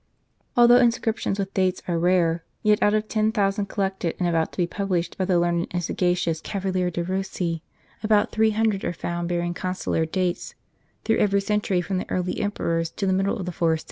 [0.57, 4.57] Although inscriptions with dates are rare, yet out of ten thousand collected, and about to
[4.57, 7.61] be published, by the learned and sagacious Cavalier De Eossi,
[8.01, 10.55] about three hundred are found bearing consular dates,
[11.05, 13.77] through every period, from the early emperors to the middle of the fourth * Locus,
[13.77, 13.79] loculus.